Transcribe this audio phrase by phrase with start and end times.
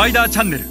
[0.00, 0.64] パイダーチャンネル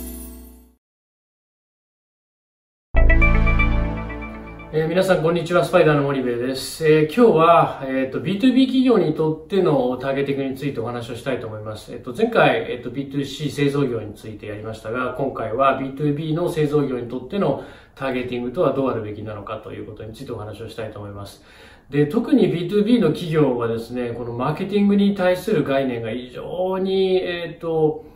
[4.74, 5.64] えー皆さんこんにちは。
[5.64, 21.44] スパイダーの森部です、えー今日は、えー、と B2B 企業にとってのターゲティングについてお話をしたいと思います、えー、と前回、えー、と B2C 製造業についてやりましたが今回は B2B の製造業にとってのターゲティングとはどうあるべきなのかということについてお話をしたいと思います。
[21.92, 28.10] で特に B2B の企業はですねこのマーケティングに対する概念が非常に、えーと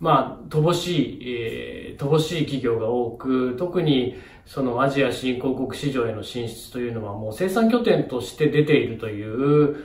[0.00, 4.14] まあ、乏しい、えー乏しい企業が多く、特に
[4.46, 9.76] そのアジア新興国市場への進出というのはもう生産拠点として出ているという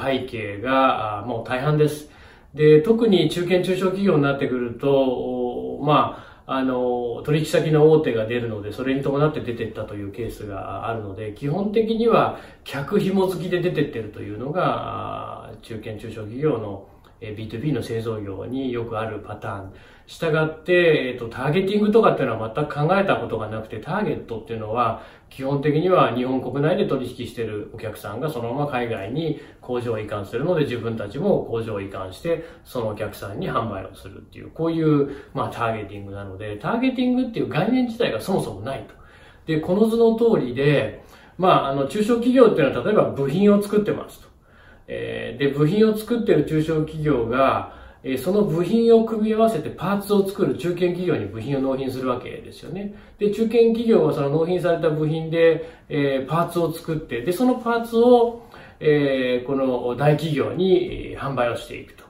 [0.00, 2.08] 背景がもう大半です。
[2.54, 16.86] で、特に中堅中小企業になってくると、まあ、あの、取引先の大手が出るので、それに伴って出てったというケースがあるので、基本的には客紐付きで出てってるというのが、中堅中小企業の
[17.20, 19.72] B2B の製造業によくあるパターン。
[20.10, 38.94] したがって、えっ、と、ターゲティングとかっていうのは全く考えたことがなくて、ターゲットっていうのは、基本的には日本国内で取引しているお客さんがそのまま海外に工場を移管するので、自分たちも工場を移管して、そのお客さんに販売をするっていう、こういう、まあ、ターゲティングなので、ターゲティングっていう概念自体がそもそもないと。
[39.46, 41.04] で、この図の通りで、
[41.38, 44.29] まあ、あの、中小企業っていうのは、例えば部品を作ってますと。
[44.92, 52.94] えーで、部品を作ってる中小企業が、えその部品を組み合わせてパーツを作る中堅企業に部品を納品するわけですよね。
[53.18, 58.42] で、中堅企業はその納品された部品で、えーパーツを作って、で、そのパーツを、
[58.80, 62.04] えーこの大企業に販売をしていくと。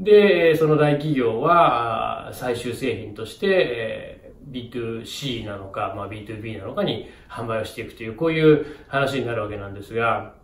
[0.00, 10.34] で、その大企業は最終製品として、えー B2C なのか、まあ、B2B なのかに販売をしていくという、こういう話になるわけなんですが、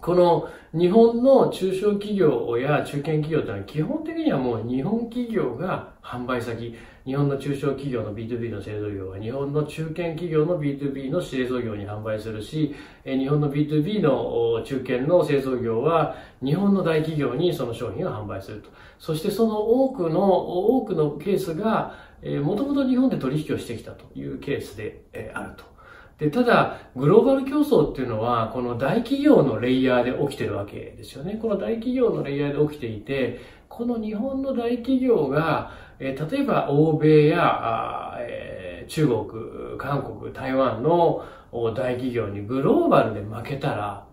[0.00, 6.74] この日本の中小企業や中堅企業というのは基本的にはもう日本企業が販売先、
[7.04, 12.74] 日本の中小企業の B2B の製造業は日本の中堅企業の B2B の製造業に販売するし、
[13.04, 18.70] 日本の B2B の中堅の製造業は日本の大企業にその商品を販売すると。
[18.98, 21.94] そしてその多くの、多くのケースが、
[22.42, 25.77] もともと日本で取引をしてきたというケースで、あると。
[26.18, 31.38] で、ただ、グローバル競争っていうのは、この大企業のレイヤーで起きてるわけですよね。
[31.40, 35.70] この大企業のレイヤーで起きていて、この日本の大企業が、
[36.00, 44.06] えー例えば欧米や、えー中国、韓国、台湾の大企業にグローバルで負けたら、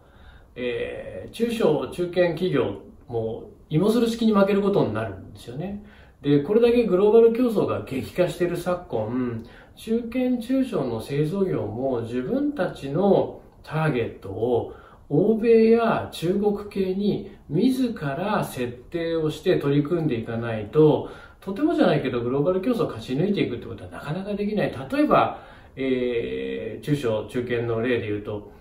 [0.55, 5.83] えー中小、中堅企業も芋づる式に負けることになるんですよね。
[6.21, 14.73] で、これだけグローバル競争が激化している昨今、中堅中小の製造業も自分たちのターゲットを
[15.09, 21.09] 欧米や中国系に自ら設定をして取り組んでいかないと、
[21.41, 24.75] とてもじゃないけどグローバル競争を勝ち抜いていくってことはなかなかできない。
[24.91, 25.41] 例えば、
[25.75, 28.51] えー中小、中堅の例で言うと、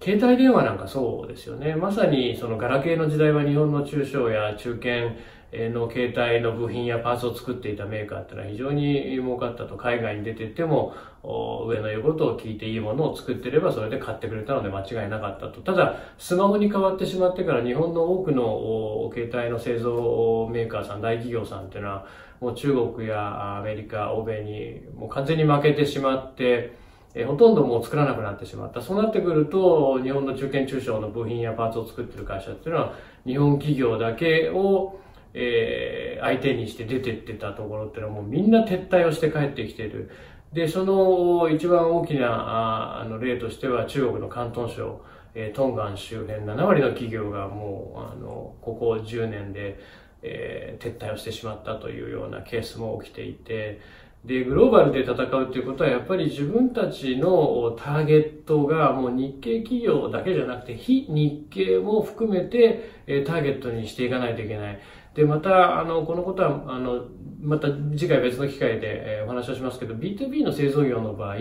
[0.00, 1.74] 携帯電話なんかそうですよね。
[1.74, 5.16] まさにそのガラケーの時代は日本の中小や中堅
[5.52, 9.76] の携帯の部品やパーツを作っていたメーカーっていうのは非常に儲かったと。
[9.76, 15.60] 海外に出てっても上の言うことを聞いていいものを作ってればそれで買ってくれたので間違いなかったと。
[15.62, 22.06] ただ、スマホに変わってしまってから日本の多くの携帯の製造メーカーさん、大企業さんっていうのは
[22.40, 26.76] もう中国やアメリカ、欧米にもう完全に負けてしまって、
[27.14, 28.80] えほとんどもう作らなくなってしまった。
[28.80, 32.94] そうなってくると、日本の中堅中小の部品やパーツを作ってる会社っていうのは、
[33.26, 35.00] 日本企業だけを、
[35.34, 40.10] えー相手にして出てってたところっていうのはもうみんな撤退をして帰ってきてる。
[40.52, 45.00] で、その一番大きなああの例としては中国の広東省、
[45.34, 49.78] えートンガン周辺7割の企業がもう、あの、ここ10年で、
[50.22, 53.80] えー撤退をしてしまったというようなケースも起きていて、
[54.24, 64.80] で、グローバルで戦うということは、やっぱり自分たちのターゲットがもう日系企業だけじゃなくて、非日系も含めて、えターゲットにしていかないといけない。
[65.18, 67.06] で、また、あの、このことは、あの、
[67.42, 67.66] また
[67.96, 71.38] 次回別の機会で、お話をしますけど、B2B の製造業の場合、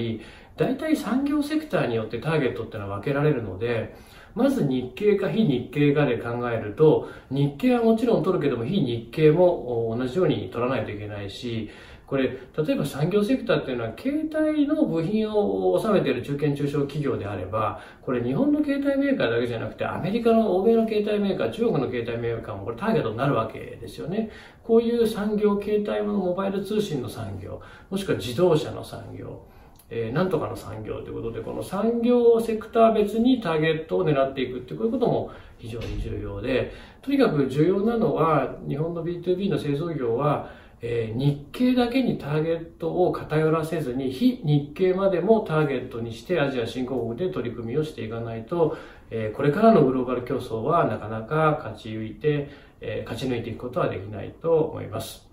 [0.58, 3.96] 大体産業セクターによってターゲットっていうのは分けられるので、
[4.36, 11.70] まず日系か非日系かで考えると、日系はもちろん取るけども、非日系も同じように取らないといけないし、
[12.08, 24.30] これ、例えば産業セクターっていうのは、携帯の部品を収めている中堅中小企業であれば、これ日本の携帯メーカーだけじゃなくて、アメリカの欧米の携帯メーカー、中国の携帯メーカーもこれターゲットになるわけですよね。
[24.64, 29.42] こういう産業、携帯のモバイル通信の産業、もしくは自動車の産業、
[29.90, 40.50] えーなんとかの産業ということで、この産業セクター別にターゲットを狙っていくってこういうことも非常に重要で、とにかく重要なのは、日本の B2B の製造業は、
[40.82, 48.78] えー、日系だけにターゲットを偏らせずに、非日系までもターゲットにしてアジア新興国で取り組みをしていかないと、
[49.10, 52.50] えー、これからのグローバル競争はなかなか勝ち抜いて、
[52.82, 55.28] えー、勝ち抜いていくことはできないと思います。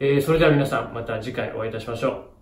[0.00, 2.37] えー、それでは皆さん、また次回お会いいたしましょう。